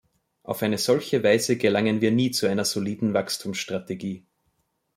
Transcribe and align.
Auf 0.41 0.63
eine 0.63 0.79
solche 0.79 1.23
Weise 1.23 1.57
gelangen 1.57 2.01
wir 2.01 2.09
nie 2.09 2.31
zu 2.31 2.47
einer 2.47 2.65
soliden 2.65 3.13
Wachstumsstrategie. 3.13 4.25